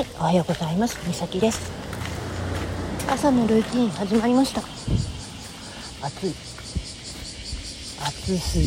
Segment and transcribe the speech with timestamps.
[0.00, 0.98] ようございます。
[1.06, 1.70] みさきです。
[3.08, 4.60] 朝のルーティン始まりました。
[6.04, 6.34] 暑い。
[8.04, 8.66] 暑すぎ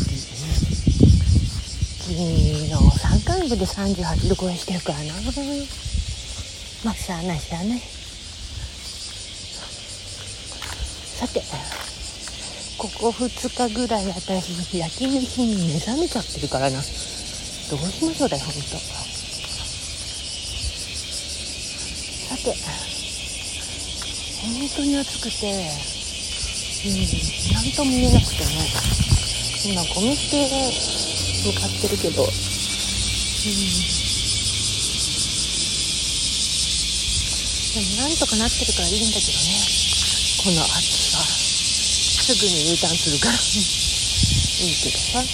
[2.00, 5.06] 昨日山間部で38度超えしてるからな。
[6.86, 7.80] まあしゃあないしゃあない。
[11.20, 11.42] さて
[12.78, 16.78] ここ2日ぐらい私夜勤の日に目覚めちゃってるからな。
[16.78, 16.84] どう
[17.80, 18.78] しましょうだよほんとさ
[22.38, 22.56] て。
[24.42, 25.52] 本当に暑くて。
[25.52, 26.98] うん
[27.54, 28.46] 何とも言えなくてね。
[29.66, 30.48] 今ゴミ捨て
[31.44, 32.24] 向かってるけど。
[32.24, 32.30] うん。
[37.74, 39.60] でもなんとかなってるからいいんだけどね。
[40.44, 40.72] この暑
[41.12, 41.20] さ。
[41.22, 43.34] すぐに U ターンするから。
[44.60, 45.28] いいけどさ、うん、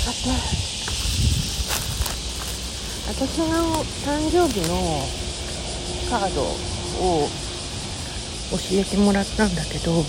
[0.00, 0.71] さて
[3.14, 5.04] 私の誕生日の
[6.08, 7.28] カードを
[8.50, 10.02] 教えてもらったんだけど。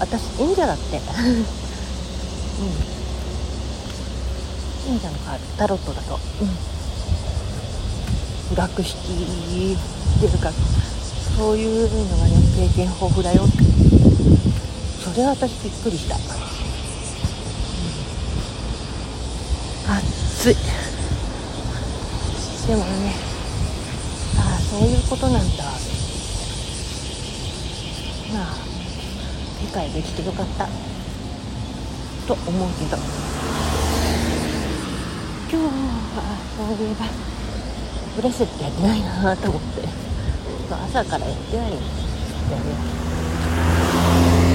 [0.00, 0.96] 私忍者だって。
[0.96, 1.02] うん。
[4.92, 6.18] 忍者のカードタロットだと。
[6.42, 6.76] うん。
[8.56, 10.50] 学識っていうか
[11.36, 13.42] そういうのがね経験豊富だよ
[15.02, 16.45] それは私びっくりした
[19.88, 20.56] 暑い。
[22.66, 23.14] でもね
[24.36, 25.64] ああそういうことなんだ。
[28.32, 28.56] まあ
[29.62, 30.66] 理解できてよかった。
[32.26, 32.96] と思うけど。
[35.48, 35.70] 今日は
[36.56, 37.06] そういえば
[38.16, 39.88] ブレスってやってないなと思って。
[40.68, 41.86] 朝からやってないんだよね。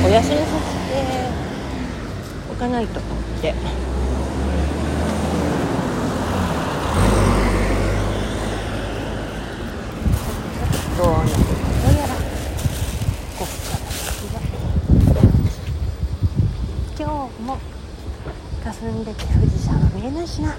[0.03, 0.47] お休みさせ
[0.93, 0.99] て
[2.51, 3.53] おかないと思って
[10.97, 11.35] どうなるこ
[11.81, 12.09] とやら
[13.37, 14.35] こっから先は
[16.97, 17.49] 今日も
[18.81, 20.53] 霞んでて富士山は見えないしな。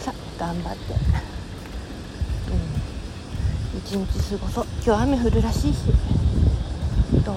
[0.00, 0.92] さあ頑張って。
[3.72, 3.78] うん。
[3.78, 4.66] 一日過ごそう。
[4.84, 5.78] 今日雨降るらしいし。
[7.24, 7.36] どう？